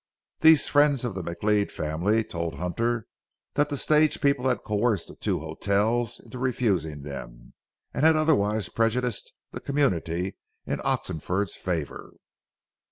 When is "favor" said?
11.55-12.13